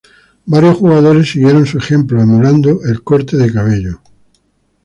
[0.47, 4.01] Varios jugadores siguieron su ejemplo emulando el corte de cabello.